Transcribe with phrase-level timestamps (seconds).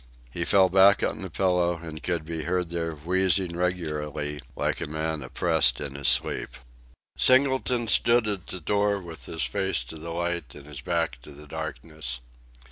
[0.31, 4.87] He fell back on the pillow, and could be heard there wheezing regularly like a
[4.87, 6.49] man oppressed in his sleep.
[7.19, 11.31] Singleton stood at the door with his face to the light and his back to
[11.31, 12.19] the darkness.